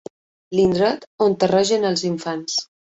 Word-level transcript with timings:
L'indret 0.59 1.07
on 1.27 1.37
terregen 1.45 1.89
els 1.95 2.07
infants. 2.13 2.63